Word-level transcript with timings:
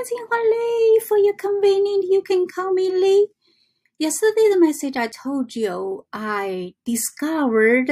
is. 0.00 1.04
For 1.06 1.18
your 1.18 1.34
convenience, 1.34 2.06
you 2.08 2.22
can 2.22 2.46
call 2.46 2.72
me 2.72 2.90
Lee. 2.90 3.28
Yesterday, 3.98 4.48
the 4.52 4.60
message 4.60 4.96
I 4.96 5.08
told 5.08 5.56
you, 5.56 6.06
I 6.12 6.74
discovered 6.84 7.90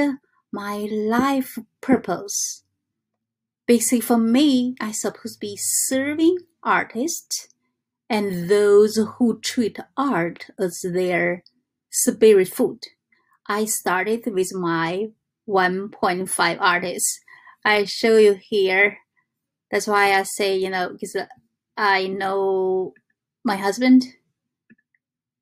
my 0.51 0.87
life 0.91 1.57
purpose. 1.81 2.63
Basically, 3.65 3.99
for 3.99 4.17
me, 4.17 4.75
I 4.79 4.91
supposed 4.91 5.35
to 5.35 5.39
be 5.39 5.57
serving 5.57 6.37
artists 6.63 7.49
and 8.09 8.49
those 8.49 8.97
who 9.17 9.39
treat 9.43 9.79
art 9.97 10.47
as 10.57 10.79
their 10.81 11.43
spirit 11.89 12.47
food. 12.47 12.79
I 13.47 13.65
started 13.65 14.25
with 14.27 14.53
my 14.53 15.09
1.5 15.47 16.57
artists. 16.59 17.19
I 17.65 17.83
show 17.83 18.15
you 18.17 18.39
here. 18.41 18.99
That's 19.69 19.87
why 19.87 20.13
I 20.13 20.23
say, 20.23 20.55
you 20.55 20.69
know, 20.69 20.91
because 20.93 21.17
I 21.77 22.07
know 22.07 22.93
my 23.43 23.55
husband 23.55 24.03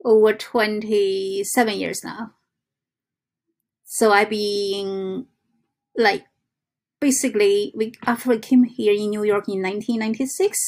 over 0.03 0.33
27 0.33 1.73
years 1.77 2.01
now. 2.03 2.31
So 3.85 4.11
I've 4.11 4.29
been 4.29 5.25
like 5.97 6.25
basically 6.99 7.71
we 7.75 7.93
after 8.05 8.33
I 8.33 8.37
came 8.37 8.63
here 8.63 8.93
in 8.93 9.09
New 9.09 9.23
York 9.23 9.47
in 9.47 9.61
1996, 9.61 10.59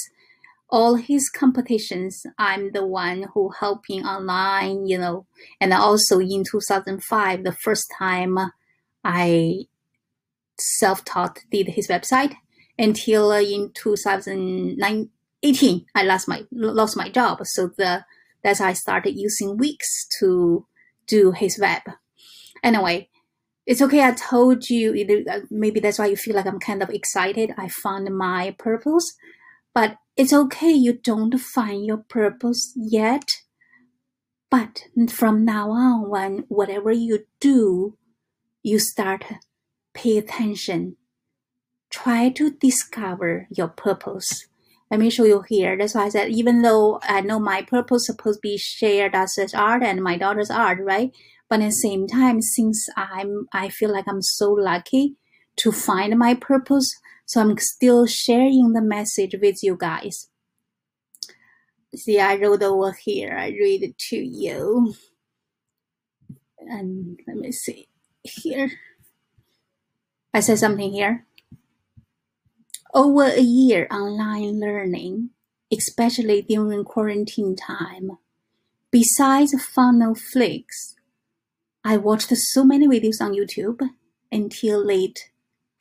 all 0.70 0.96
his 0.96 1.30
competitions 1.30 2.26
I'm 2.38 2.72
the 2.72 2.86
one 2.86 3.26
who 3.34 3.52
helping 3.60 4.06
online, 4.06 4.86
you 4.88 4.98
know, 4.98 5.28
and 5.60 5.74
also 5.74 6.20
in 6.20 6.44
2005 6.50 7.44
the 7.44 7.52
first 7.52 7.92
time 8.00 8.38
I 9.04 9.66
self-taught 10.60 11.40
did 11.52 11.70
his 11.70 11.88
website 11.88 12.36
until 12.80 13.32
uh, 13.32 13.42
in 13.42 13.72
2018 15.44 15.86
I 15.96 16.04
lost 16.04 16.28
my 16.28 16.44
lost 16.52 16.98
my 16.98 17.10
job 17.10 17.40
so 17.46 17.72
the 17.78 18.04
that's 18.44 18.62
I 18.62 18.74
started 18.74 19.18
using 19.18 19.58
Wix 19.58 20.08
to 20.20 20.66
do 21.08 21.32
his 21.32 21.60
web. 21.60 21.82
Anyway, 22.64 23.10
it's 23.66 23.82
okay. 23.82 24.04
I 24.04 24.12
told 24.12 24.70
you, 24.70 25.26
uh, 25.30 25.40
maybe 25.50 25.80
that's 25.80 26.00
why 26.00 26.08
you 26.08 26.16
feel 26.16 26.36
like 26.36 26.46
I'm 26.46 26.60
kind 26.60 26.82
of 26.82 26.90
excited. 26.90 27.54
I 27.58 27.68
found 27.70 28.16
my 28.16 28.56
purpose, 28.58 29.16
but 29.74 29.98
it's 30.16 30.34
okay. 30.34 30.72
You 30.72 30.94
don't 30.94 31.38
find 31.38 31.86
your 31.86 31.98
purpose 31.98 32.74
yet. 32.76 33.30
But 34.50 34.86
from 35.10 35.44
now 35.44 35.72
on, 35.72 36.10
when 36.10 36.46
whatever 36.48 36.92
you 36.92 37.26
do, 37.42 37.98
you 38.64 38.80
start 38.80 39.26
pay 39.94 40.18
attention. 40.18 40.96
Try 41.90 42.30
to 42.30 42.52
discover 42.52 43.48
your 43.50 43.68
purpose 43.68 44.48
let 44.90 45.00
me 45.00 45.10
show 45.10 45.26
you 45.26 45.44
here. 45.48 45.78
That's 45.78 45.96
why 45.96 46.06
I 46.06 46.10
said, 46.10 46.30
even 46.30 46.62
though 46.62 47.00
I 47.04 47.22
know 47.22 47.40
my 47.40 47.62
purpose 47.62 48.06
supposed 48.06 48.40
to 48.40 48.42
be 48.42 48.58
shared 48.58 49.16
as 49.16 49.38
art 49.54 49.84
and 49.84 50.02
my 50.02 50.18
daughter's 50.18 50.50
art, 50.50 50.80
right? 50.82 51.12
But 51.50 51.62
at 51.62 51.68
the 51.68 51.72
same 51.72 52.08
time, 52.08 52.42
since 52.42 52.88
I'm, 52.96 53.48
I 53.54 53.70
feel 53.70 53.92
like 53.92 54.06
I'm 54.08 54.22
so 54.22 54.52
lucky 54.52 55.16
to 55.58 55.72
find 55.72 56.18
my 56.18 56.34
purpose, 56.36 56.90
so 57.26 57.42
I'm 57.42 57.58
still 57.58 58.06
sharing 58.06 58.74
the 58.74 58.82
message 58.82 59.36
with 59.42 59.58
you 59.62 59.76
guys. 59.78 60.30
See, 61.96 62.20
I 62.20 62.36
wrote 62.36 62.64
over 62.64 62.96
here. 63.04 63.36
I 63.38 63.48
read 63.48 63.84
it 63.84 63.98
to 64.10 64.18
you. 64.18 64.94
And 66.60 67.20
let 67.28 67.38
me 67.38 67.52
see 67.52 67.88
here. 68.24 68.72
I 70.34 70.42
said 70.42 70.60
something 70.60 70.92
here. 70.92 71.26
Over 72.94 73.26
a 73.26 73.42
year 73.42 73.88
online 73.92 74.60
learning, 74.60 75.32
especially 75.72 76.42
during 76.42 76.86
quarantine 76.86 77.56
time. 77.56 78.18
Besides 78.92 79.54
FunnelFlix, 79.54 80.64
I 81.84 81.98
watched 81.98 82.36
so 82.36 82.64
many 82.64 82.88
videos 82.88 83.22
on 83.22 83.34
YouTube 83.34 83.82
until 84.32 84.86
late 84.86 85.32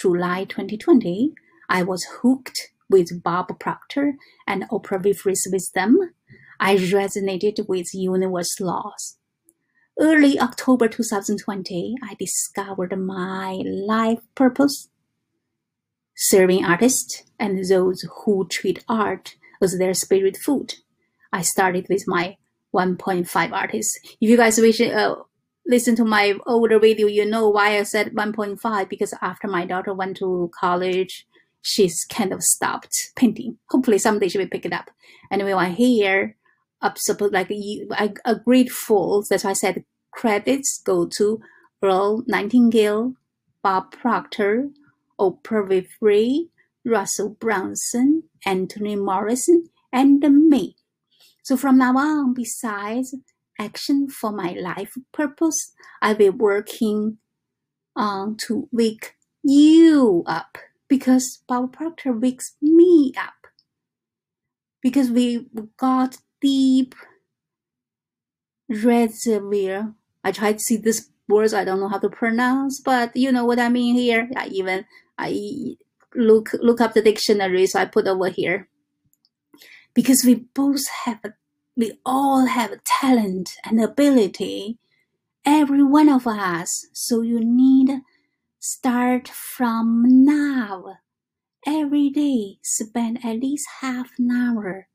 July 0.01 0.45
2020. 0.45 1.33
I 1.69 1.85
was 1.85 2.05
hooked 2.23 2.73
with 2.91 3.23
Bob 3.23 3.59
Proctor 3.61 4.15
and 4.47 4.69
Oprah 4.71 5.03
Winfrey's 5.03 5.47
wisdom. 5.51 5.99
I 6.59 6.77
resonated 6.77 7.69
with 7.69 7.87
universe 7.95 8.59
laws. 8.59 9.19
Early 9.99 10.39
October 10.41 10.89
2020, 10.89 11.95
I 12.03 12.15
discovered 12.19 12.99
my 12.99 13.63
life 13.65 14.21
purpose 14.35 14.89
serving 16.17 16.65
artists 16.65 17.25
and 17.39 17.65
those 17.69 18.05
who 18.25 18.47
treat 18.49 18.85
art 18.89 19.37
as 19.63 19.79
their 19.79 19.95
spirit 19.95 20.37
food. 20.37 20.75
I 21.33 21.43
started 21.43 21.87
with 21.89 22.05
my 22.07 22.37
1.5 22.75 23.53
artists. 23.53 23.99
If 24.21 24.31
you 24.31 24.37
guys 24.37 24.59
wish 24.59 24.81
uh, 24.81 25.17
listen 25.67 25.95
to 25.97 26.05
my 26.05 26.35
older 26.47 26.79
video, 26.79 27.07
you 27.07 27.25
know 27.27 27.49
why 27.49 27.79
I 27.79 27.83
said 27.83 28.15
1.5 28.15 28.89
because 28.89 29.15
after 29.21 29.47
my 29.47 29.67
daughter 29.67 29.93
went 29.93 30.17
to 30.19 30.51
college, 30.59 31.27
she's 31.63 32.05
kind 32.05 32.33
of 32.33 32.43
stopped 32.43 32.95
painting. 33.17 33.59
Hopefully 33.71 33.99
someday 33.99 34.29
she 34.29 34.39
will 34.39 34.49
pick 34.49 34.65
it 34.65 34.73
up. 34.73 34.91
Anyway, 35.31 35.53
I 35.53 35.71
here, 35.71 36.37
up 36.81 36.99
suppose 36.99 37.33
like 37.33 37.51
I, 37.93 38.15
a 38.25 38.37
grateful. 38.37 39.25
That's 39.29 39.45
why 39.45 39.51
I 39.51 39.55
said 39.55 39.85
credits 40.13 40.81
go 40.85 41.07
to 41.19 41.41
Earl 41.83 42.25
Nightingale, 42.27 43.15
Bob 43.63 43.93
Proctor, 43.93 44.69
Oprah 45.21 45.67
Winfrey, 45.69 46.49
Russell 46.85 47.31
Brunson, 47.31 48.25
Anthony 48.45 48.97
Morrison, 48.97 49.69
and 49.93 50.21
me. 50.49 50.77
So 51.43 51.57
from 51.57 51.79
now 51.79 51.97
on, 51.97 52.35
besides 52.35 53.15
action 53.59 54.09
for 54.09 54.33
my 54.33 54.53
life 54.53 54.95
purpose, 55.13 55.73
I 56.03 56.13
will 56.13 56.33
working 56.33 57.19
on 57.95 58.37
to 58.47 58.69
wake 58.73 59.15
you 59.43 60.23
up 60.27 60.59
because 60.89 61.43
Bob 61.49 61.73
Proctor 61.73 62.13
wakes 62.13 62.57
me 62.61 63.13
up 63.17 63.47
because 64.83 65.11
we 65.11 65.47
got 65.77 66.19
deep 66.41 66.95
reservoir. 68.69 69.95
I 70.23 70.33
tried 70.33 70.59
to 70.59 70.65
see 70.65 70.77
this 70.77 71.11
words 71.29 71.55
I 71.55 71.65
don't 71.65 71.81
know 71.81 71.89
how 71.89 71.99
to 71.99 72.09
pronounce, 72.09 72.81
but 72.81 73.17
you 73.17 73.33
know 73.33 73.45
what 73.45 73.59
I 73.59 73.69
mean 73.69 73.97
here. 73.97 74.29
I 74.37 74.49
even 74.49 74.85
I 75.19 75.77
look 76.15 76.53
look 76.55 76.81
up 76.81 76.95
the 76.95 77.03
dictionary, 77.03 77.67
so 77.67 77.81
I 77.81 77.87
put 77.87 78.07
over 78.07 78.29
here. 78.29 78.69
Because 79.95 80.25
we 80.25 80.47
both 80.55 80.87
have, 81.05 81.21
we 81.77 81.99
all 82.05 82.47
have 82.47 82.85
talent 83.01 83.53
and 83.65 83.83
ability, 83.83 84.79
every 85.45 85.83
one 85.83 86.09
of 86.09 86.27
us. 86.27 86.87
So 86.93 87.23
you 87.23 87.41
need 87.41 88.03
start 88.59 89.29
from 89.29 90.03
now. 90.25 90.99
Every 91.67 92.11
day, 92.11 92.59
spend 92.63 93.25
at 93.25 93.41
least 93.41 93.67
half 93.81 94.11
an 94.19 94.31
hour. 94.31 94.89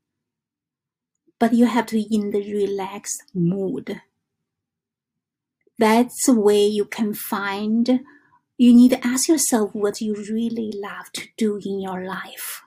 But 1.38 1.52
you 1.52 1.66
have 1.66 1.86
to 1.86 2.00
in 2.14 2.30
the 2.30 2.40
relaxed 2.40 3.24
mood. 3.34 4.00
That's 5.78 6.26
the 6.26 6.38
way 6.38 6.64
you 6.64 6.84
can 6.84 7.12
find 7.12 8.00
you 8.62 8.72
need 8.72 8.90
to 8.90 9.04
ask 9.04 9.26
yourself 9.26 9.70
what 9.72 10.00
you 10.00 10.14
really 10.30 10.72
love 10.76 11.10
to 11.12 11.26
do 11.36 11.58
in 11.66 11.80
your 11.80 12.04
life. 12.04 12.62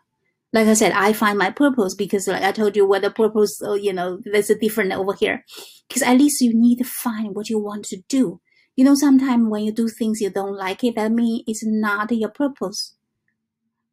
Like 0.51 0.67
I 0.67 0.73
said, 0.73 0.91
I 0.91 1.13
find 1.13 1.37
my 1.37 1.51
purpose 1.51 1.95
because, 1.95 2.27
like 2.27 2.43
I 2.43 2.51
told 2.51 2.75
you, 2.75 2.85
what 2.85 3.01
the 3.01 3.09
purpose, 3.09 3.61
uh, 3.65 3.75
you 3.75 3.93
know, 3.93 4.19
there's 4.25 4.49
a 4.49 4.59
different 4.59 4.91
over 4.91 5.13
here. 5.13 5.45
Because 5.87 6.03
at 6.03 6.17
least 6.17 6.41
you 6.41 6.51
need 6.53 6.79
to 6.79 6.83
find 6.83 7.33
what 7.33 7.49
you 7.49 7.59
want 7.59 7.85
to 7.85 8.01
do. 8.09 8.41
You 8.75 8.83
know, 8.83 8.93
sometimes 8.93 9.47
when 9.47 9.63
you 9.63 9.71
do 9.71 9.87
things 9.87 10.19
you 10.19 10.29
don't 10.29 10.57
like 10.57 10.83
it, 10.83 10.95
that 10.97 11.13
means 11.13 11.43
it's 11.47 11.65
not 11.65 12.11
your 12.11 12.29
purpose. 12.29 12.97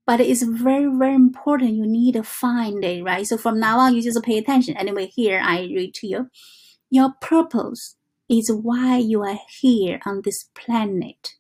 But 0.05 0.21
it's 0.21 0.43
very, 0.43 0.91
very 0.93 1.15
important. 1.15 1.77
You 1.77 1.87
need 1.87 2.15
to 2.15 2.25
find 2.25 2.85
it, 2.85 3.05
right? 3.05 3.25
So 3.29 3.39
from 3.39 3.61
now 3.61 3.79
on, 3.79 3.95
you 3.95 4.03
just 4.03 4.25
pay 4.25 4.39
attention. 4.39 4.77
Anyway, 4.77 5.07
here 5.07 5.41
I 5.41 5.61
read 5.61 5.95
to 5.95 6.09
you. 6.09 6.31
Your 6.91 7.13
purpose 7.21 7.95
is 8.29 8.51
why 8.51 8.97
you 8.97 9.23
are 9.23 9.39
here 9.61 10.01
on 10.05 10.23
this 10.25 10.49
planet 10.57 11.35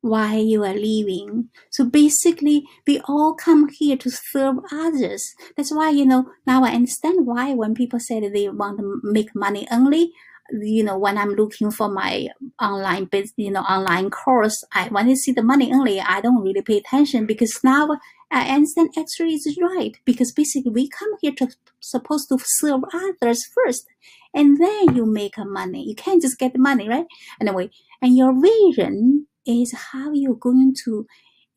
why 0.00 0.36
you 0.36 0.64
are 0.64 0.74
leaving. 0.74 1.48
So 1.70 1.84
basically, 1.84 2.64
we 2.86 3.00
all 3.08 3.34
come 3.34 3.68
here 3.68 3.96
to 3.96 4.10
serve 4.10 4.56
others. 4.72 5.34
That's 5.56 5.74
why, 5.74 5.90
you 5.90 6.06
know, 6.06 6.30
now 6.46 6.64
I 6.64 6.70
understand 6.70 7.26
why 7.26 7.54
when 7.54 7.74
people 7.74 8.00
say 8.00 8.20
that 8.20 8.32
they 8.32 8.48
want 8.48 8.78
to 8.78 9.00
make 9.02 9.34
money 9.34 9.66
only, 9.70 10.12
you 10.50 10.82
know, 10.82 10.96
when 10.98 11.18
I'm 11.18 11.34
looking 11.34 11.70
for 11.70 11.88
my 11.90 12.28
online 12.60 13.04
business, 13.04 13.34
you 13.36 13.50
know, 13.50 13.60
online 13.60 14.10
course, 14.10 14.64
I 14.72 14.88
when 14.88 15.08
I 15.08 15.14
see 15.14 15.32
the 15.32 15.42
money 15.42 15.72
only, 15.72 16.00
I 16.00 16.20
don't 16.20 16.42
really 16.42 16.62
pay 16.62 16.78
attention 16.78 17.26
because 17.26 17.60
now 17.62 17.88
I 18.30 18.48
understand 18.54 18.90
actually 18.98 19.34
is 19.34 19.58
right 19.60 19.96
because 20.04 20.32
basically 20.32 20.70
we 20.70 20.88
come 20.88 21.10
here 21.20 21.32
to 21.38 21.48
supposed 21.80 22.28
to 22.30 22.38
serve 22.42 22.80
others 22.92 23.44
first, 23.54 23.86
and 24.32 24.58
then 24.58 24.96
you 24.96 25.06
make 25.06 25.34
money. 25.38 25.84
You 25.86 25.94
can't 25.94 26.22
just 26.22 26.38
get 26.38 26.52
the 26.52 26.58
money, 26.58 26.88
right? 26.88 27.06
Anyway, 27.40 27.70
and 28.00 28.16
your 28.16 28.32
vision 28.40 29.26
is 29.48 29.74
how 29.92 30.12
you're 30.12 30.34
going 30.34 30.74
to 30.84 31.06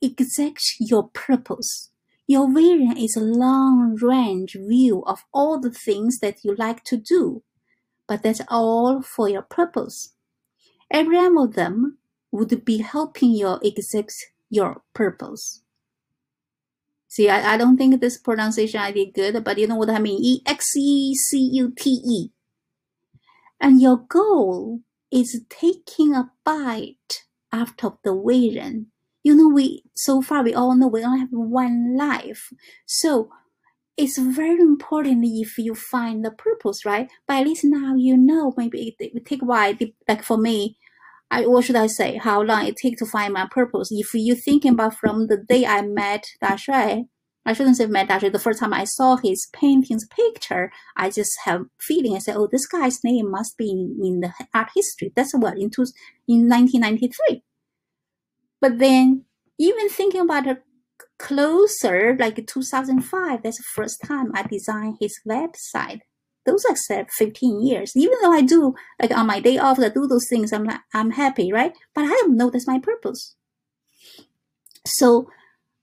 exact 0.01 0.63
your 0.79 1.09
purpose. 1.09 1.91
Your 2.27 2.51
vision 2.51 2.95
is 2.97 3.15
a 3.15 3.21
long 3.21 3.97
range 4.01 4.53
view 4.53 5.03
of 5.05 5.25
all 5.33 5.59
the 5.59 5.71
things 5.71 6.19
that 6.19 6.43
you 6.43 6.55
like 6.55 6.83
to 6.85 6.97
do, 6.97 7.43
but 8.07 8.23
that's 8.23 8.41
all 8.47 9.01
for 9.01 9.27
your 9.27 9.41
purpose. 9.41 10.13
Every 10.89 11.17
one 11.17 11.37
of 11.37 11.55
them 11.55 11.97
would 12.31 12.63
be 12.63 12.77
helping 12.77 13.31
you 13.31 13.59
execute 13.63 14.11
your 14.49 14.81
purpose. 14.93 15.61
See, 17.07 17.29
I, 17.29 17.53
I 17.53 17.57
don't 17.57 17.77
think 17.77 17.99
this 17.99 18.17
pronunciation 18.17 18.79
I 18.79 18.91
did 18.91 19.13
good, 19.13 19.43
but 19.43 19.57
you 19.57 19.67
know 19.67 19.75
what 19.75 19.89
I 19.89 19.99
mean. 19.99 20.23
E 20.23 20.41
X 20.45 20.77
E 20.77 21.13
C 21.13 21.37
U 21.53 21.73
T 21.77 21.89
E. 21.89 22.29
And 23.59 23.81
your 23.81 23.97
goal 23.97 24.79
is 25.11 25.41
taking 25.49 26.15
a 26.15 26.31
bite 26.45 27.25
of 27.51 27.75
the 28.03 28.15
vision. 28.25 28.87
You 29.23 29.35
know, 29.35 29.49
we 29.49 29.83
so 29.95 30.21
far 30.21 30.43
we 30.43 30.53
all 30.53 30.75
know 30.75 30.87
we 30.87 31.03
only 31.03 31.19
have 31.19 31.29
one 31.31 31.95
life. 31.97 32.51
So 32.85 33.29
it's 33.97 34.17
very 34.17 34.61
important 34.61 35.23
if 35.25 35.57
you 35.57 35.75
find 35.75 36.25
the 36.25 36.31
purpose, 36.31 36.85
right? 36.85 37.09
But 37.27 37.37
at 37.37 37.47
least 37.47 37.63
now 37.65 37.95
you 37.95 38.17
know 38.17 38.53
maybe 38.57 38.95
it, 38.99 39.13
it 39.15 39.25
take 39.25 39.41
a 39.41 39.45
while. 39.45 39.73
Like 40.07 40.23
for 40.23 40.37
me, 40.37 40.77
I, 41.29 41.47
what 41.47 41.63
should 41.65 41.75
I 41.77 41.87
say? 41.87 42.17
How 42.17 42.41
long 42.41 42.65
it 42.65 42.75
take 42.77 42.97
to 42.97 43.05
find 43.05 43.33
my 43.33 43.47
purpose? 43.49 43.89
If 43.91 44.13
you 44.13 44.35
thinking 44.35 44.73
about 44.73 44.95
from 44.95 45.27
the 45.27 45.37
day 45.37 45.65
I 45.65 45.81
met 45.81 46.25
Da 46.41 46.55
Shui, 46.55 47.07
I 47.45 47.53
shouldn't 47.53 47.77
say 47.77 47.87
met 47.87 48.09
Shui. 48.19 48.29
The 48.29 48.39
first 48.39 48.59
time 48.59 48.73
I 48.73 48.83
saw 48.83 49.17
his 49.17 49.47
paintings 49.51 50.07
picture, 50.07 50.71
I 50.95 51.09
just 51.09 51.31
have 51.45 51.65
feeling. 51.79 52.15
I 52.15 52.19
said, 52.19 52.35
"Oh, 52.37 52.47
this 52.51 52.67
guy's 52.67 53.03
name 53.03 53.31
must 53.31 53.57
be 53.57 53.71
in, 53.71 53.99
in 54.03 54.19
the 54.21 54.31
art 54.53 54.69
history." 54.75 55.11
That's 55.15 55.33
what 55.33 55.57
in 55.57 55.69
two, 55.69 55.85
in 56.27 56.47
1993. 56.47 57.43
But 58.59 58.77
then, 58.77 59.25
even 59.57 59.89
thinking 59.89 60.21
about 60.21 60.47
it 60.47 60.63
closer, 61.17 62.15
like 62.19 62.45
2005, 62.45 63.43
that's 63.43 63.57
the 63.57 63.63
first 63.63 64.01
time 64.05 64.31
I 64.35 64.43
designed 64.43 64.97
his 64.99 65.19
website 65.27 66.01
those 66.45 66.63
are 66.69 66.75
said 66.75 67.11
15 67.11 67.65
years. 67.65 67.93
Even 67.95 68.17
though 68.21 68.31
I 68.31 68.41
do, 68.41 68.73
like 69.01 69.11
on 69.11 69.27
my 69.27 69.39
day 69.39 69.57
off, 69.57 69.79
I 69.79 69.89
do 69.89 70.07
those 70.07 70.27
things, 70.27 70.51
I'm 70.51 70.63
like, 70.63 70.79
I'm 70.93 71.11
happy, 71.11 71.51
right? 71.51 71.73
But 71.93 72.05
I 72.05 72.07
don't 72.07 72.37
know 72.37 72.49
that's 72.49 72.67
my 72.67 72.79
purpose. 72.79 73.35
So 74.85 75.29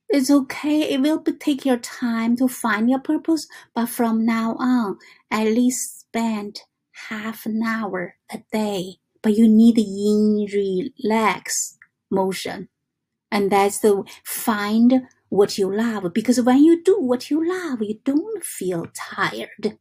it's 0.08 0.30
okay. 0.30 0.92
It 0.92 1.00
will 1.00 1.22
take 1.22 1.64
your 1.64 1.78
time 1.78 2.36
to 2.36 2.48
find 2.48 2.88
your 2.88 3.00
purpose, 3.00 3.46
but 3.74 3.86
from 3.86 4.24
now 4.24 4.56
on, 4.58 4.98
at 5.30 5.44
least 5.44 6.00
spend 6.00 6.60
half 7.08 7.46
an 7.46 7.62
hour 7.62 8.16
a 8.32 8.40
day. 8.52 8.96
But 9.22 9.36
you 9.36 9.48
need 9.48 9.78
in 9.78 10.46
relax 10.52 11.76
motion. 12.10 12.68
And 13.30 13.50
that's 13.50 13.80
the 13.80 14.04
find 14.24 15.02
what 15.28 15.58
you 15.58 15.74
love. 15.74 16.12
Because 16.14 16.40
when 16.40 16.64
you 16.64 16.82
do 16.82 16.98
what 17.00 17.30
you 17.30 17.46
love, 17.46 17.82
you 17.82 17.98
don't 18.04 18.42
feel 18.44 18.86
tired. 18.94 19.78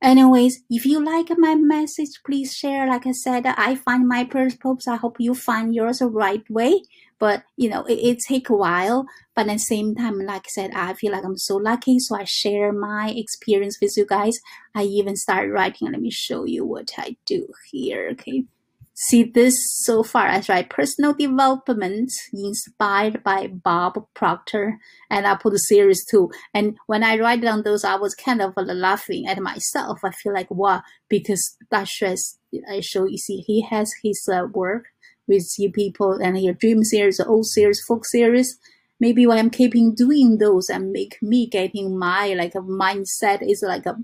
Anyways, 0.00 0.62
if 0.70 0.84
you 0.84 1.04
like 1.04 1.30
my 1.38 1.56
message, 1.56 2.20
please 2.24 2.54
share. 2.54 2.86
Like 2.86 3.06
I 3.06 3.12
said, 3.12 3.46
I 3.46 3.74
find 3.74 4.06
my 4.06 4.24
purpose. 4.24 4.86
I 4.86 4.96
hope 4.96 5.16
you 5.18 5.34
find 5.34 5.74
yours 5.74 5.98
the 5.98 6.06
right 6.06 6.48
way. 6.50 6.82
But 7.18 7.44
you 7.56 7.68
know, 7.68 7.84
it, 7.84 7.94
it 7.94 8.18
take 8.26 8.48
a 8.48 8.56
while. 8.56 9.06
But 9.34 9.48
at 9.48 9.54
the 9.54 9.58
same 9.58 9.94
time, 9.94 10.18
like 10.20 10.46
I 10.46 10.50
said, 10.50 10.70
I 10.74 10.94
feel 10.94 11.12
like 11.12 11.24
I'm 11.24 11.38
so 11.38 11.56
lucky. 11.56 11.98
So 11.98 12.16
I 12.16 12.24
share 12.24 12.72
my 12.72 13.12
experience 13.16 13.78
with 13.80 13.94
you 13.96 14.06
guys. 14.06 14.38
I 14.74 14.82
even 14.84 15.16
start 15.16 15.50
writing. 15.50 15.90
Let 15.90 16.00
me 16.00 16.10
show 16.10 16.44
you 16.44 16.64
what 16.64 16.90
I 16.96 17.16
do 17.26 17.48
here. 17.70 18.08
Okay 18.12 18.44
see 19.00 19.22
this 19.22 19.56
so 19.84 20.02
far 20.02 20.26
as 20.26 20.48
right 20.48 20.68
personal 20.68 21.14
development 21.14 22.10
inspired 22.34 23.22
by 23.22 23.46
bob 23.46 24.04
proctor 24.12 24.76
and 25.08 25.24
i 25.24 25.36
put 25.36 25.54
a 25.54 25.58
series 25.58 26.04
too 26.04 26.28
and 26.52 26.76
when 26.86 27.04
i 27.04 27.16
write 27.16 27.40
down 27.40 27.62
those 27.62 27.84
i 27.84 27.94
was 27.94 28.16
kind 28.16 28.42
of 28.42 28.52
laughing 28.56 29.24
at 29.28 29.38
myself 29.38 30.00
i 30.04 30.10
feel 30.10 30.34
like 30.34 30.50
wow 30.50 30.82
because 31.08 31.56
that 31.70 31.86
stress 31.86 32.38
i 32.68 32.80
show 32.80 33.04
you 33.04 33.16
see 33.16 33.36
he 33.46 33.62
has 33.62 33.88
his 34.02 34.28
uh, 34.32 34.46
work 34.52 34.86
with 35.28 35.54
you 35.58 35.70
people 35.70 36.12
and 36.22 36.40
your 36.42 36.54
dream 36.54 36.82
series 36.82 37.20
old 37.20 37.46
series 37.46 37.82
folk 37.84 38.04
series 38.04 38.58
maybe 39.00 39.26
why 39.26 39.36
i'm 39.38 39.50
keeping 39.50 39.94
doing 39.94 40.38
those 40.38 40.68
and 40.68 40.90
make 40.90 41.18
me 41.22 41.46
getting 41.46 41.98
my 41.98 42.34
like 42.34 42.54
a 42.54 42.60
mindset 42.60 43.38
is 43.48 43.62
like 43.62 43.86
a 43.86 43.96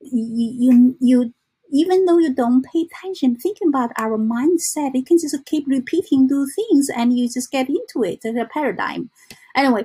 you 0.00 0.96
you, 1.00 1.34
even 1.72 2.04
though 2.04 2.18
you 2.18 2.34
don't 2.34 2.64
pay 2.64 2.86
attention, 2.86 3.36
thinking 3.36 3.68
about 3.68 3.90
our 3.96 4.18
mindset, 4.18 4.94
you 4.94 5.04
can 5.04 5.18
just 5.18 5.36
keep 5.46 5.64
repeating 5.68 6.26
those 6.26 6.52
things 6.54 6.88
and 6.94 7.16
you 7.16 7.28
just 7.28 7.50
get 7.50 7.68
into 7.68 8.02
it. 8.02 8.20
It's 8.24 8.38
a 8.38 8.48
paradigm. 8.52 9.10
Anyway, 9.54 9.84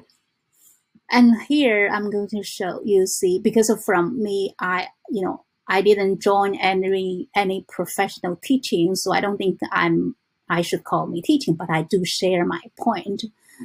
and 1.12 1.40
here 1.48 1.90
I'm 1.94 2.10
going 2.10 2.28
to 2.30 2.44
show 2.44 2.82
you 2.84 3.06
see 3.06 3.40
because 3.40 3.72
from 3.86 4.22
me, 4.22 4.56
I 4.60 4.88
you 5.10 5.24
know 5.24 5.46
I 5.68 5.82
didn't 5.82 6.22
join 6.22 6.56
any 6.56 7.30
any 7.36 7.66
professional 7.70 8.40
teaching, 8.44 8.96
so 8.96 9.14
I 9.14 9.22
don't 9.22 9.38
think 9.38 9.60
I'm 9.72 10.16
I 10.50 10.62
should 10.62 10.84
call 10.84 11.08
me 11.08 11.22
teaching, 11.22 11.56
but 11.56 11.70
I 11.70 11.84
do 11.84 12.06
share 12.06 12.46
my 12.46 12.62
point. 12.78 13.24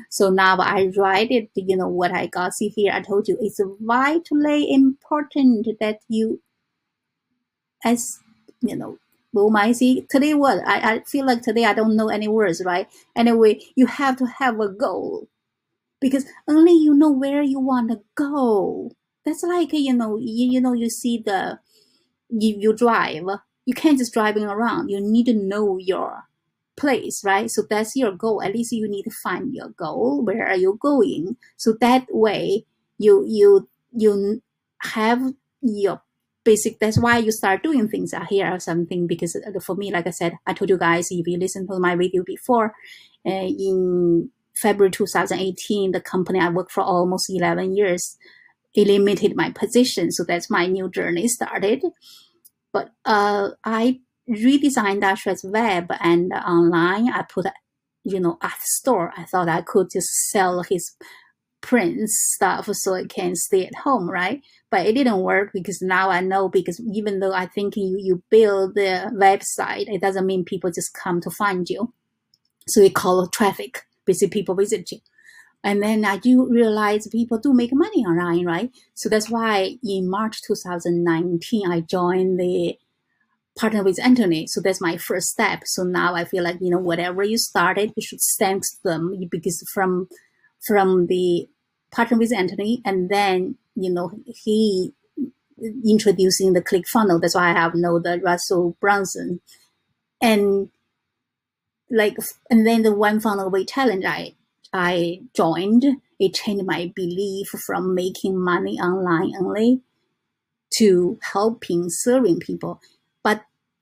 So 0.09 0.31
now 0.31 0.57
I 0.59 0.91
write 0.97 1.31
it, 1.31 1.51
you 1.55 1.77
know, 1.77 1.89
what 1.89 2.13
I 2.13 2.27
got. 2.27 2.55
See 2.55 2.69
here, 2.69 2.93
I 2.93 3.01
told 3.01 3.29
you 3.29 3.37
it's 3.41 3.61
vitally 3.81 4.73
important 4.73 5.67
that 5.81 6.01
you 6.09 6.41
as 7.85 8.21
you 8.61 8.77
know 8.77 8.99
well 9.33 9.51
my 9.51 9.73
see 9.73 10.07
today 10.11 10.35
what? 10.35 10.59
I, 10.67 10.95
I 10.95 11.01
feel 11.05 11.25
like 11.27 11.43
today 11.43 11.65
i 11.65 11.73
don't 11.73 11.97
know 11.97 12.09
any 12.09 12.29
words 12.29 12.63
right? 12.65 12.89
Anyway 13.17 13.61
you 13.75 13.87
have 13.87 14.17
to 14.19 14.27
have 14.27 14.61
a 14.61 14.69
goal 14.69 15.29
because 16.01 16.27
only 16.49 16.73
you 16.73 16.95
know 16.95 17.11
where 17.11 17.43
you 17.43 17.61
want 17.61 17.91
to 17.91 18.01
go. 18.15 18.91
That's 19.25 19.43
like 19.43 19.73
you 19.73 19.93
know 19.95 20.17
you, 20.19 20.53
you 20.53 20.61
know 20.61 20.73
you 20.73 20.91
see 20.91 21.23
the 21.25 21.59
you, 22.29 22.57
you 22.59 22.73
drive. 22.75 23.25
You 23.67 23.75
can't 23.75 23.99
just 23.99 24.13
driving 24.15 24.45
around. 24.45 24.89
You 24.89 25.01
need 25.01 25.27
to 25.27 25.35
know 25.35 25.79
your 25.79 26.25
place 26.81 27.23
right? 27.25 27.51
So 27.51 27.63
that's 27.69 27.95
your 27.95 28.13
goal. 28.13 28.43
At 28.43 28.55
least 28.55 28.73
you 28.73 28.89
need 28.89 29.05
to 29.05 29.11
find 29.23 29.55
your 29.55 29.69
goal. 29.71 30.25
Where 30.25 30.47
are 30.47 30.57
you 30.57 30.79
going? 30.81 31.37
So 31.57 31.75
that 31.81 32.07
way 32.11 32.65
you 32.99 33.25
you 33.27 33.69
you 33.93 34.43
have 34.83 35.21
your 35.61 36.03
basic 36.43 36.79
that's 36.81 36.99
why 36.99 37.19
you 37.19 37.33
start 37.33 37.63
doing 37.63 37.89
things. 37.89 38.15
Out 38.15 38.29
here 38.29 38.53
or 38.53 38.61
something 38.61 39.07
because 39.07 39.37
uh, 39.37 39.61
for 39.61 39.77
me 39.77 39.93
like 39.93 40.07
i 40.07 40.11
said 40.11 40.33
i 40.47 40.55
told 40.55 40.71
you 40.71 40.79
guys 40.79 41.09
if 41.11 41.27
you 41.27 41.39
listen 41.39 41.67
to 41.67 41.79
my 41.79 41.95
video 41.97 42.23
before 42.25 42.73
uh, 43.27 43.49
in 43.67 44.31
february 44.57 44.91
2018 44.91 45.93
the 45.93 46.01
company 46.01 46.41
i 46.41 46.49
worked 46.49 46.73
for 46.73 46.83
almost 46.83 47.29
11 47.29 47.77
years 47.77 48.17
eliminated 48.75 49.37
my 49.37 49.51
position. 49.51 50.11
So 50.11 50.25
that's 50.25 50.51
my 50.51 50.67
new 50.67 50.89
journey 50.91 51.29
started. 51.29 51.83
But 52.73 52.91
uh, 53.05 53.51
i 53.65 54.01
redesigned 54.31 55.03
Dashui's 55.03 55.45
web 55.45 55.91
and 56.01 56.33
online 56.33 57.11
i 57.11 57.23
put 57.23 57.47
you 58.05 58.21
know 58.21 58.39
at 58.43 58.61
store 58.61 59.13
i 59.17 59.25
thought 59.25 59.49
i 59.49 59.61
could 59.61 59.89
just 59.91 60.09
sell 60.31 60.63
his 60.63 60.97
prints 61.61 62.33
stuff 62.35 62.69
so 62.73 62.95
I 62.95 63.05
can 63.05 63.35
stay 63.35 63.67
at 63.67 63.75
home, 63.75 64.09
right? 64.09 64.43
But 64.71 64.87
it 64.87 64.95
didn't 64.95 65.21
work 65.21 65.51
because 65.53 65.83
now 65.83 66.11
I 66.11 66.21
know 66.21 66.49
because 66.49 66.81
even 66.81 67.21
though 67.21 67.33
I 67.33 67.47
think 67.47 67.77
you, 67.77 67.97
you 67.99 68.23
build 68.31 68.75
the 68.75 69.11
website, 69.15 69.93
it 69.93 70.01
doesn't 70.01 70.27
mean 70.27 70.45
people 70.45 70.71
just 70.71 70.95
come 70.95 71.21
to 71.23 71.31
find 71.31 71.69
you. 71.69 71.93
So 72.69 72.81
we 72.81 72.91
call 72.91 73.27
traffic, 73.29 73.83
basically 74.05 74.41
people 74.41 74.55
visit 74.55 74.91
you. 74.91 74.99
And 75.63 75.83
then 75.83 76.05
I 76.05 76.17
do 76.17 76.49
realize 76.49 77.07
people 77.09 77.39
do 77.39 77.53
make 77.53 77.71
money 77.73 78.05
online, 78.05 78.47
right? 78.47 78.71
So 78.95 79.09
that's 79.09 79.29
why 79.29 79.77
in 79.83 80.09
March 80.09 80.41
2019, 80.47 81.71
I 81.71 81.81
joined 81.81 82.41
the 82.41 82.79
partner 83.59 83.83
with 83.83 84.01
Anthony. 84.03 84.47
So 84.47 84.61
that's 84.61 84.81
my 84.81 84.97
first 84.97 85.29
step. 85.29 85.63
So 85.67 85.83
now 85.83 86.15
I 86.15 86.25
feel 86.25 86.45
like, 86.45 86.59
you 86.61 86.71
know, 86.71 86.79
whatever 86.79 87.23
you 87.23 87.39
started, 87.39 87.93
you 87.97 88.03
should 88.03 88.21
thank 88.39 88.65
them 88.85 89.15
because 89.31 89.63
from 89.73 90.09
from 90.61 91.07
the 91.07 91.49
partner 91.91 92.19
with 92.19 92.33
Anthony, 92.33 92.83
and 92.85 93.11
then 93.11 93.57
you 93.75 93.93
know 93.93 94.13
he 94.27 94.93
introducing 95.85 96.53
the 96.53 96.63
click 96.63 96.87
funnel. 96.89 97.21
That's 97.21 97.35
why 97.35 97.51
I 97.51 97.53
have 97.53 97.75
know 97.75 97.99
the 97.99 98.21
Russell 98.23 98.77
Brunson, 98.81 99.41
and 100.21 100.71
like 101.91 102.17
and 102.51 102.67
then 102.67 102.83
the 102.83 102.95
one 102.95 103.21
funnel 103.21 103.47
away 103.47 103.65
challenge 103.65 104.05
I 104.07 104.35
I 104.73 105.21
joined. 105.35 105.85
It 106.19 106.35
changed 106.35 106.67
my 106.67 106.93
belief 106.95 107.49
from 107.49 107.95
making 107.95 108.39
money 108.39 108.79
online 108.79 109.33
only 109.41 109.81
to 110.75 111.19
helping 111.33 111.89
serving 111.89 112.41
people. 112.41 112.81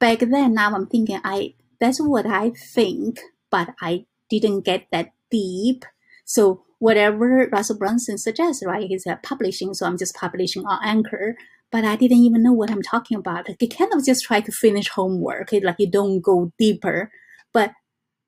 Back 0.00 0.20
then, 0.20 0.54
now 0.54 0.74
I'm 0.74 0.86
thinking 0.86 1.20
I 1.24 1.54
that's 1.80 2.00
what 2.00 2.26
I 2.26 2.50
think, 2.50 3.20
but 3.50 3.74
I 3.80 4.06
didn't 4.30 4.64
get 4.64 4.86
that 4.92 5.12
deep. 5.30 5.84
So 6.24 6.64
whatever 6.78 7.48
Russell 7.50 7.78
Brunson 7.78 8.18
suggests, 8.18 8.64
right? 8.64 8.86
He's 8.88 9.06
uh, 9.06 9.16
publishing, 9.22 9.74
so 9.74 9.86
I'm 9.86 9.98
just 9.98 10.14
publishing 10.14 10.64
on 10.66 10.80
Anchor. 10.84 11.36
But 11.70 11.84
I 11.84 11.96
didn't 11.96 12.18
even 12.18 12.42
know 12.42 12.52
what 12.52 12.70
I'm 12.70 12.82
talking 12.82 13.18
about. 13.18 13.46
Like, 13.48 13.60
you 13.60 13.68
kind 13.68 13.92
of 13.92 14.04
just 14.04 14.24
try 14.24 14.40
to 14.40 14.52
finish 14.52 14.88
homework, 14.88 15.50
like 15.52 15.76
you 15.78 15.90
don't 15.90 16.20
go 16.20 16.52
deeper. 16.58 17.10
But 17.52 17.72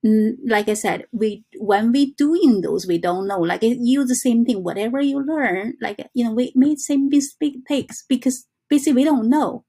like 0.03 0.69
I 0.69 0.75
said, 0.75 1.05
we 1.12 1.45
when 1.59 1.93
we 1.93 2.15
doing 2.15 2.62
those, 2.62 2.87
we 2.87 2.99
don't 2.99 3.27
know. 3.29 3.39
Like 3.41 3.61
you 3.62 4.07
the 4.07 4.15
same 4.15 4.45
thing. 4.45 4.62
Whatever 4.62 5.00
you 5.00 5.25
learn, 5.25 5.75
like 5.81 5.99
you 6.15 6.25
know, 6.25 6.33
we 6.33 6.53
made 6.55 6.79
same 6.81 7.09
mistakes 7.09 8.05
because 8.09 8.47
basically 8.69 8.95
we 8.95 9.05
don't 9.05 9.29
know. 9.29 9.65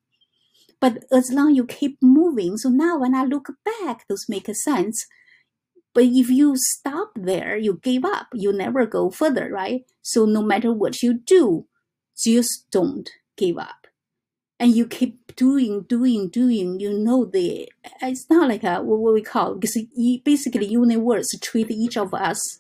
But 0.81 1.05
as 1.11 1.31
long 1.31 1.55
you 1.55 1.65
keep 1.65 1.97
moving, 2.01 2.57
so 2.57 2.69
now 2.69 2.99
when 2.99 3.15
I 3.15 3.23
look 3.23 3.49
back, 3.63 4.07
those 4.09 4.25
make 4.27 4.53
sense. 4.53 5.05
But 5.93 6.05
if 6.05 6.29
you 6.29 6.55
stop 6.55 7.11
there, 7.15 7.55
you 7.55 7.79
give 7.81 8.03
up. 8.03 8.27
You 8.33 8.51
never 8.51 8.85
go 8.85 9.09
further, 9.09 9.49
right? 9.49 9.83
So 10.01 10.25
no 10.25 10.41
matter 10.41 10.73
what 10.73 11.01
you 11.01 11.13
do, 11.13 11.67
just 12.17 12.65
don't 12.71 13.09
give 13.37 13.57
up 13.57 13.81
and 14.61 14.75
you 14.75 14.85
keep 14.85 15.35
doing, 15.35 15.81
doing, 15.81 16.29
doing, 16.29 16.79
you 16.79 16.93
know 16.93 17.25
the 17.25 17.67
it's 18.03 18.29
not 18.29 18.47
like 18.47 18.63
a 18.63 18.83
what 18.83 19.13
we 19.13 19.23
call 19.23 19.55
because 19.55 19.75
basically 20.23 20.67
universe 20.67 21.29
treat 21.41 21.71
each 21.71 21.97
of 21.97 22.13
us 22.13 22.59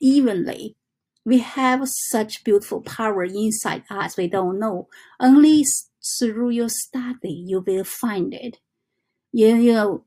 evenly. 0.00 0.76
We 1.24 1.38
have 1.38 1.88
such 1.88 2.44
beautiful 2.44 2.82
power 2.82 3.24
inside 3.24 3.82
us. 3.90 4.16
We 4.16 4.28
don't 4.28 4.60
know. 4.60 4.88
Only 5.18 5.64
through 6.04 6.50
your 6.50 6.68
study 6.68 7.44
you 7.46 7.62
will 7.66 7.84
find 7.84 8.34
it. 8.34 8.58
You, 9.32 9.56
you 9.56 9.72
know. 9.72 10.04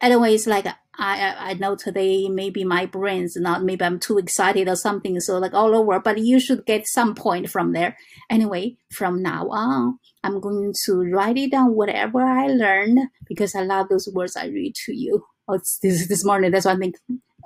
Otherwise, 0.00 0.46
like 0.46 0.66
I, 0.98 1.34
I 1.38 1.54
know 1.54 1.74
today 1.74 2.28
maybe 2.28 2.64
my 2.64 2.86
brain's 2.86 3.36
not 3.36 3.64
maybe 3.64 3.84
I'm 3.84 3.98
too 3.98 4.18
excited 4.18 4.68
or 4.68 4.76
something 4.76 5.18
so 5.20 5.38
like 5.38 5.54
all 5.54 5.74
over 5.74 5.98
but 5.98 6.18
you 6.18 6.38
should 6.38 6.66
get 6.66 6.86
some 6.86 7.14
point 7.14 7.50
from 7.50 7.72
there 7.72 7.96
anyway 8.30 8.76
from 8.92 9.22
now 9.22 9.48
on 9.48 9.98
I'm 10.22 10.40
going 10.40 10.72
to 10.84 10.92
write 11.12 11.36
it 11.36 11.50
down 11.50 11.74
whatever 11.74 12.22
I 12.22 12.46
learned 12.46 13.00
because 13.26 13.54
I 13.54 13.62
love 13.62 13.88
those 13.88 14.08
words 14.12 14.36
I 14.36 14.46
read 14.46 14.74
to 14.86 14.94
you 14.94 15.24
oh, 15.48 15.58
this 15.82 16.06
this 16.06 16.24
morning 16.24 16.52
that's 16.52 16.66
why 16.66 16.72
I 16.72 16.76
think 16.76 16.96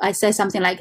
I 0.02 0.12
said 0.12 0.34
something 0.34 0.60
like 0.60 0.78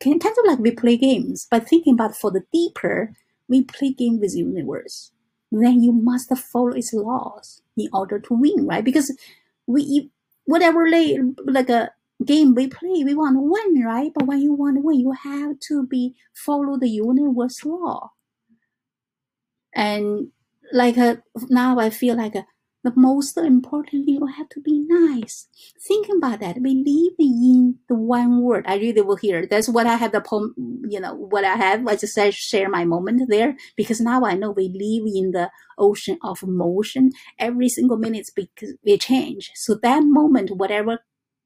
can 0.00 0.18
kind 0.18 0.36
of 0.38 0.44
like 0.46 0.58
we 0.58 0.70
play 0.70 0.96
games 0.96 1.46
but 1.50 1.68
thinking 1.68 1.94
about 1.94 2.16
for 2.16 2.30
the 2.30 2.44
deeper 2.52 3.12
we 3.48 3.62
play 3.62 3.92
game 3.92 4.20
with 4.20 4.34
universe 4.34 5.12
then 5.52 5.82
you 5.82 5.92
must 5.92 6.34
follow 6.36 6.72
its 6.72 6.92
laws 6.92 7.62
in 7.76 7.88
order 7.92 8.18
to 8.18 8.34
win 8.34 8.66
right 8.66 8.84
because 8.84 9.16
we 9.66 10.10
whatever 10.44 10.86
like 11.46 11.68
a 11.68 11.90
game 12.24 12.54
we 12.54 12.66
play, 12.66 13.04
we 13.04 13.14
want 13.14 13.36
to 13.36 13.40
win, 13.40 13.84
right? 13.84 14.10
But 14.14 14.26
when 14.26 14.40
you 14.40 14.52
want 14.54 14.76
to 14.76 14.80
win, 14.82 15.00
you 15.00 15.12
have 15.12 15.58
to 15.68 15.86
be 15.86 16.14
follow 16.34 16.78
the 16.78 16.88
universe 16.88 17.64
law. 17.64 18.12
And 19.74 20.28
like 20.72 20.96
now, 21.50 21.78
I 21.78 21.90
feel 21.90 22.16
like 22.16 22.34
uh, 22.34 22.42
the 22.86 22.92
most 22.94 23.36
important 23.36 24.08
you 24.08 24.24
have 24.26 24.48
to 24.50 24.60
be 24.60 24.86
nice. 24.86 25.48
Think 25.88 26.06
about 26.16 26.38
that. 26.38 26.62
Believe 26.62 27.14
in 27.18 27.78
the 27.88 27.96
one 27.96 28.40
word. 28.42 28.64
I 28.68 28.76
really 28.76 29.02
will 29.02 29.16
hear. 29.16 29.44
That's 29.44 29.68
what 29.68 29.88
I 29.88 29.96
have 29.96 30.12
the 30.12 30.20
poem. 30.20 30.54
You 30.88 31.00
know 31.00 31.14
what 31.14 31.44
I 31.44 31.56
have. 31.56 31.84
I 31.88 31.96
just 31.96 32.16
share 32.32 32.68
my 32.68 32.84
moment 32.84 33.28
there 33.28 33.56
because 33.76 34.00
now 34.00 34.24
I 34.24 34.34
know 34.34 34.52
we 34.52 34.68
live 34.68 35.12
in 35.12 35.32
the 35.32 35.50
ocean 35.76 36.18
of 36.22 36.46
motion. 36.46 37.10
Every 37.40 37.68
single 37.68 37.96
minute 37.96 38.30
because 38.36 38.74
we 38.84 38.96
change. 38.98 39.50
So 39.56 39.74
that 39.82 40.04
moment, 40.04 40.50
whatever 40.56 41.00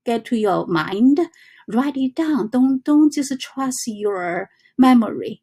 get 0.04 0.26
to 0.26 0.36
your 0.36 0.66
mind, 0.66 1.20
write 1.68 1.96
it 1.96 2.14
down. 2.14 2.50
Don't 2.50 2.84
don't 2.84 3.14
just 3.14 3.32
trust 3.40 3.84
your 3.86 4.50
memory, 4.76 5.40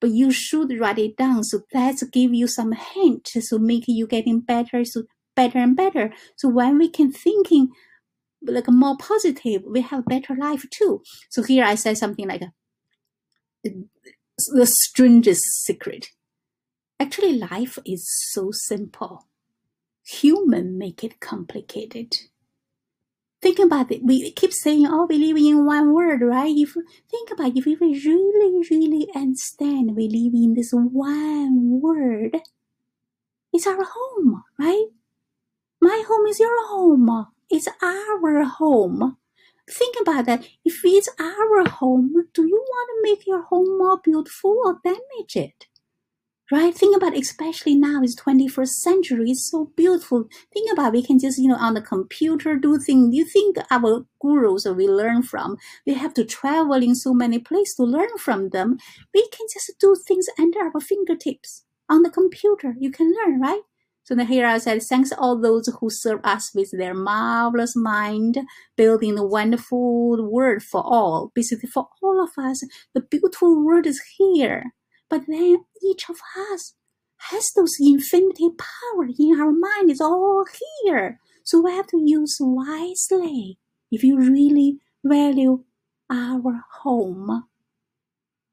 but 0.00 0.10
you 0.10 0.30
should 0.30 0.78
write 0.78 1.00
it 1.00 1.16
down. 1.16 1.42
So 1.42 1.62
that's 1.72 2.04
give 2.04 2.32
you 2.32 2.46
some 2.46 2.70
hint, 2.70 3.26
so 3.28 3.58
make 3.58 3.84
you 3.88 4.06
getting 4.06 4.40
better, 4.40 4.84
so 4.84 5.02
better 5.40 5.58
and 5.58 5.76
better. 5.76 6.12
So 6.36 6.48
when 6.48 6.78
we 6.78 6.88
can 6.88 7.10
thinking 7.12 7.68
like 8.42 8.68
more 8.68 8.96
positive, 8.98 9.62
we 9.66 9.80
have 9.80 10.04
better 10.06 10.34
life 10.34 10.64
too. 10.70 11.02
So 11.30 11.42
here 11.42 11.64
I 11.64 11.74
say 11.74 11.94
something 11.94 12.28
like 12.28 12.42
the 13.64 14.66
strangest 14.66 15.44
secret. 15.64 16.10
Actually, 16.98 17.38
life 17.38 17.78
is 17.86 18.06
so 18.32 18.50
simple. 18.52 19.28
Human 20.04 20.76
make 20.76 21.04
it 21.04 21.20
complicated 21.20 22.14
think 23.42 23.58
about 23.58 23.90
it. 23.90 24.02
We 24.04 24.32
keep 24.32 24.52
saying, 24.52 24.86
oh, 24.86 25.06
we 25.08 25.16
live 25.18 25.36
in 25.36 25.64
one 25.64 25.94
world, 25.94 26.20
right? 26.20 26.54
If 26.54 26.74
think 27.10 27.30
about 27.30 27.56
it, 27.56 27.56
if 27.56 27.64
we 27.64 27.76
really, 27.76 28.66
really 28.70 29.08
understand 29.14 29.96
we 29.96 30.08
live 30.08 30.34
in 30.34 30.54
this 30.54 30.72
one 30.72 31.80
world, 31.80 32.34
it's 33.52 33.66
our 33.66 33.82
home, 33.82 34.44
right? 34.58 34.86
My 35.80 36.02
home 36.06 36.26
is 36.26 36.40
your 36.40 36.68
home. 36.68 37.26
It's 37.50 37.68
our 37.82 38.44
home. 38.44 39.16
Think 39.68 39.96
about 40.00 40.26
that. 40.26 40.46
If 40.64 40.80
it's 40.84 41.08
our 41.18 41.68
home, 41.68 42.12
do 42.34 42.46
you 42.46 42.64
want 42.68 42.88
to 42.90 43.10
make 43.10 43.26
your 43.26 43.42
home 43.42 43.78
more 43.78 44.00
beautiful 44.02 44.56
or 44.64 44.80
damage 44.84 45.36
it? 45.36 45.66
right? 46.50 46.74
Think 46.74 46.96
about 46.96 47.16
especially 47.16 47.74
now 47.74 48.00
it's 48.02 48.20
21st 48.20 48.68
century. 48.68 49.30
It's 49.30 49.50
so 49.50 49.72
beautiful. 49.76 50.24
Think 50.52 50.70
about 50.72 50.92
we 50.92 51.02
can 51.02 51.18
just, 51.18 51.38
you 51.38 51.48
know, 51.48 51.56
on 51.56 51.74
the 51.74 51.80
computer 51.80 52.56
do 52.56 52.78
things. 52.78 53.14
You 53.14 53.24
think 53.24 53.56
our 53.70 54.06
gurus 54.20 54.66
we 54.66 54.88
learn 54.88 55.22
from, 55.22 55.56
we 55.86 55.94
have 55.94 56.14
to 56.14 56.24
travel 56.24 56.74
in 56.74 56.94
so 56.94 57.14
many 57.14 57.38
places 57.38 57.74
to 57.76 57.84
learn 57.84 58.16
from 58.18 58.50
them. 58.50 58.78
We 59.14 59.28
can 59.28 59.46
just 59.52 59.72
do 59.78 59.96
things 60.06 60.26
under 60.38 60.60
our 60.60 60.80
fingertips 60.80 61.64
on 61.88 62.02
the 62.02 62.10
computer. 62.10 62.74
You 62.78 62.90
can 62.90 63.12
learn, 63.14 63.40
right? 63.40 63.62
So 64.10 64.16
I 64.18 64.58
said, 64.58 64.82
thanks 64.82 65.12
all 65.12 65.40
those 65.40 65.72
who 65.78 65.88
serve 65.88 66.20
us 66.24 66.50
with 66.52 66.72
their 66.72 66.94
marvelous 66.94 67.76
mind, 67.76 68.38
building 68.76 69.14
the 69.14 69.24
wonderful 69.24 70.28
world 70.28 70.64
for 70.64 70.82
all. 70.82 71.30
Basically, 71.32 71.68
for 71.68 71.86
all 72.02 72.20
of 72.20 72.30
us, 72.36 72.64
the 72.92 73.02
beautiful 73.02 73.64
world 73.64 73.86
is 73.86 74.02
here. 74.18 74.72
But 75.08 75.22
then 75.28 75.64
each 75.84 76.08
of 76.08 76.16
us 76.52 76.74
has 77.30 77.52
those 77.54 77.76
infinity 77.78 78.48
power 78.58 79.06
in 79.16 79.40
our 79.40 79.52
mind. 79.52 79.90
It's 79.90 80.00
all 80.00 80.44
here. 80.82 81.20
So 81.44 81.60
we 81.60 81.70
have 81.70 81.86
to 81.88 82.02
use 82.04 82.36
wisely 82.40 83.58
if 83.92 84.02
you 84.02 84.18
really 84.18 84.78
value 85.04 85.62
our 86.10 86.64
home. 86.82 87.44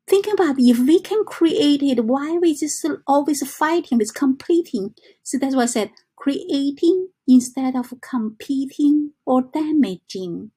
Think 0.08 0.28
about 0.28 0.56
if 0.58 0.80
we 0.80 1.02
can 1.02 1.26
create 1.26 1.84
it, 1.84 2.06
why 2.06 2.38
we 2.38 2.56
just 2.56 2.86
always 3.06 3.46
fighting 3.48 3.98
with 3.98 4.14
completing? 4.14 4.96
So 5.24 5.38
that's 5.38 5.56
why 5.56 5.64
I 5.64 5.68
said 5.68 5.92
creating 6.16 7.10
instead 7.28 7.76
of 7.76 7.94
competing 8.02 9.12
or 9.26 9.44
damaging. 9.54 10.52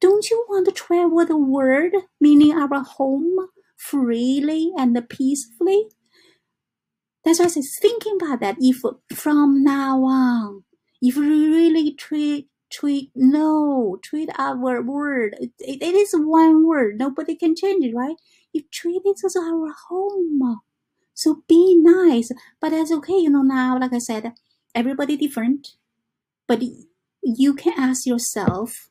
Don't 0.00 0.28
you 0.30 0.44
want 0.48 0.66
to 0.66 0.72
travel 0.72 1.24
the 1.24 1.38
world, 1.38 1.94
meaning 2.20 2.52
our 2.52 2.82
home, 2.82 3.48
freely 3.78 4.72
and 4.76 4.96
peacefully. 5.08 5.86
That's 7.24 7.38
why 7.38 7.46
I 7.46 7.52
was 7.56 7.78
thinking 7.80 8.18
about 8.20 8.40
that. 8.40 8.56
If 8.60 8.82
from 9.14 9.64
now 9.64 10.04
on, 10.04 10.64
if 11.00 11.16
we 11.16 11.26
really 11.26 11.94
treat 11.94 12.48
treat 12.76 13.10
no 13.14 13.98
tweet 14.02 14.30
our 14.38 14.82
word, 14.82 15.36
it, 15.40 15.52
it 15.60 15.94
is 15.94 16.12
one 16.14 16.66
word. 16.66 16.98
Nobody 16.98 17.36
can 17.36 17.54
change 17.56 17.84
it, 17.84 17.94
right? 17.94 18.16
if 18.54 18.64
tweet 18.70 19.02
it 19.04 19.18
as 19.24 19.36
our 19.36 19.74
home. 19.88 20.60
So 21.14 21.42
be 21.48 21.76
nice, 21.78 22.30
but 22.60 22.70
that's 22.70 22.92
okay. 22.92 23.14
You 23.18 23.30
know 23.30 23.42
now, 23.42 23.78
like 23.78 23.92
I 23.92 23.98
said, 23.98 24.32
everybody 24.74 25.16
different, 25.16 25.76
but 26.46 26.62
you 27.22 27.54
can 27.54 27.74
ask 27.78 28.06
yourself 28.06 28.88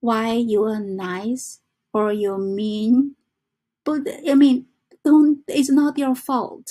why 0.00 0.32
you 0.34 0.64
are 0.64 0.80
nice 0.80 1.60
or 1.92 2.12
you're 2.12 2.38
mean 2.38 3.16
but 3.84 4.02
I 4.28 4.34
mean, 4.34 4.66
don't. 5.04 5.38
It's 5.48 5.70
not 5.70 5.96
your 5.96 6.14
fault. 6.14 6.68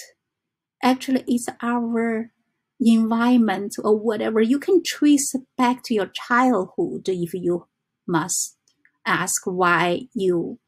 Actually, 0.83 1.23
it's 1.27 1.47
our 1.61 2.31
environment 2.79 3.75
or 3.83 3.97
whatever. 3.97 4.41
You 4.41 4.59
can 4.59 4.81
trace 4.85 5.33
back 5.57 5.83
to 5.85 5.93
your 5.93 6.11
childhood 6.27 7.07
if 7.07 7.33
you 7.33 7.67
must 8.07 8.57
ask 9.05 9.41
why 9.45 10.07
you 10.13 10.59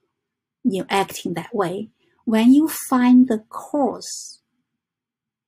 you 0.63 0.85
acting 0.89 1.33
that 1.35 1.53
way. 1.53 1.89
When 2.25 2.53
you 2.53 2.67
find 2.67 3.27
the 3.27 3.43
cause, 3.49 4.41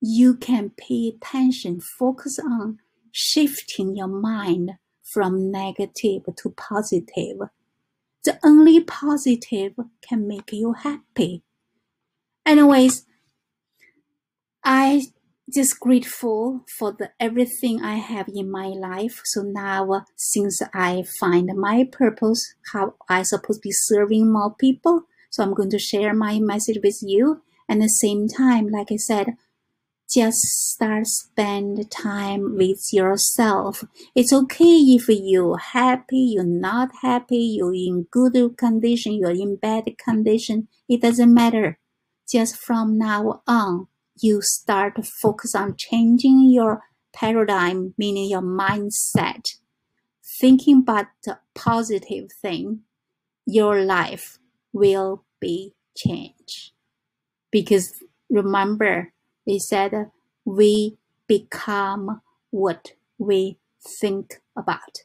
you 0.00 0.34
can 0.34 0.70
pay 0.70 1.12
attention, 1.14 1.80
focus 1.80 2.38
on 2.38 2.78
shifting 3.12 3.96
your 3.96 4.08
mind 4.08 4.72
from 5.02 5.50
negative 5.50 6.22
to 6.36 6.50
positive 6.50 7.50
the 8.24 8.38
only 8.44 8.80
positive 8.80 9.72
can 10.02 10.28
make 10.28 10.52
you 10.52 10.74
happy. 10.74 11.42
Anyways, 12.44 13.06
I 14.62 15.02
just 15.52 15.80
grateful 15.80 16.64
for 16.78 16.92
the 16.92 17.10
everything 17.18 17.82
I 17.82 17.96
have 17.96 18.28
in 18.34 18.50
my 18.50 18.66
life. 18.68 19.20
So 19.24 19.42
now, 19.42 19.90
uh, 19.92 20.00
since 20.16 20.60
I 20.72 21.04
find 21.18 21.50
my 21.56 21.84
purpose, 21.90 22.54
how 22.72 22.94
I 23.08 23.22
supposed 23.22 23.62
to 23.62 23.68
be 23.68 23.72
serving 23.72 24.32
more 24.32 24.54
people, 24.54 25.02
so 25.30 25.42
I'm 25.42 25.54
going 25.54 25.70
to 25.70 25.78
share 25.78 26.14
my 26.14 26.38
message 26.40 26.78
with 26.82 26.98
you. 27.02 27.42
And 27.68 27.80
the 27.80 27.88
same 27.88 28.26
time, 28.26 28.68
like 28.68 28.90
I 28.90 28.96
said, 28.96 29.36
just 30.12 30.40
start 30.40 31.06
spend 31.06 31.88
time 31.88 32.56
with 32.56 32.92
yourself. 32.92 33.84
It's 34.16 34.32
okay 34.32 34.78
if 34.78 35.08
you're 35.08 35.56
happy, 35.56 36.32
you're 36.34 36.44
not 36.44 36.88
happy, 37.02 37.58
you're 37.58 37.74
in 37.74 38.08
good 38.10 38.34
condition, 38.58 39.12
you're 39.14 39.30
in 39.30 39.54
bad 39.54 39.84
condition. 40.04 40.66
It 40.88 41.00
doesn't 41.00 41.32
matter. 41.32 41.78
Just 42.28 42.56
from 42.56 42.98
now 42.98 43.42
on, 43.46 43.86
you 44.22 44.40
start 44.42 44.96
to 44.96 45.02
focus 45.02 45.54
on 45.54 45.76
changing 45.76 46.50
your 46.50 46.82
paradigm, 47.12 47.94
meaning 47.98 48.30
your 48.30 48.42
mindset. 48.42 49.56
Thinking 50.40 50.78
about 50.78 51.06
the 51.24 51.38
positive 51.54 52.30
thing, 52.40 52.80
your 53.46 53.82
life 53.82 54.38
will 54.72 55.24
be 55.40 55.74
changed. 55.96 56.72
Because 57.50 58.02
remember, 58.30 59.12
they 59.46 59.58
said 59.58 60.10
we 60.44 60.96
become 61.26 62.20
what 62.50 62.92
we 63.18 63.58
think 63.82 64.40
about. 64.56 65.04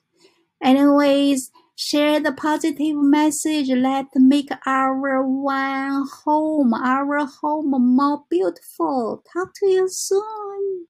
Anyways, 0.64 1.52
share 1.76 2.20
the 2.20 2.32
positive 2.32 2.96
message. 2.98 3.70
Let 3.70 4.08
make 4.16 4.50
our 4.66 5.26
one 5.28 6.08
home, 6.26 6.74
our 6.74 7.26
home 7.26 7.96
more 7.96 8.24
beautiful. 8.30 9.24
Talk 9.32 9.54
to 9.60 9.68
you 9.68 9.88
soon. 9.90 10.84